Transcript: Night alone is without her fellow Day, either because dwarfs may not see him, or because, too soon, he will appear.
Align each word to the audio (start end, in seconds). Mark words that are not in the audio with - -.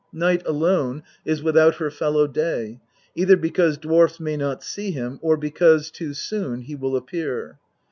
Night 0.11 0.41
alone 0.47 1.03
is 1.25 1.43
without 1.43 1.75
her 1.75 1.91
fellow 1.91 2.25
Day, 2.25 2.79
either 3.13 3.37
because 3.37 3.77
dwarfs 3.77 4.19
may 4.19 4.35
not 4.35 4.63
see 4.63 4.89
him, 4.89 5.19
or 5.21 5.37
because, 5.37 5.91
too 5.91 6.15
soon, 6.15 6.61
he 6.61 6.73
will 6.73 6.95
appear. 6.95 7.59